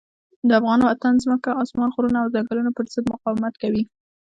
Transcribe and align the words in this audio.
د 0.47 0.49
افغان 0.59 0.79
وطن 0.83 1.13
ځمکه، 1.23 1.51
اسمان، 1.63 1.89
غرونه 1.95 2.17
او 2.21 2.31
ځنګلونه 2.35 2.69
پر 2.77 2.85
ضد 2.93 3.05
مقاومت 3.13 3.53
کوي. 3.61 3.83